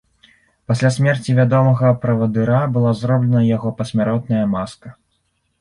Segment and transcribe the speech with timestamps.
[0.71, 4.97] Пасля смерці вядомага правадыра была зроблена яго пасмяротная маска.